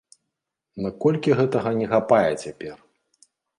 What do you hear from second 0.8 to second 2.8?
Наколькі гэтага не хапае цяпер?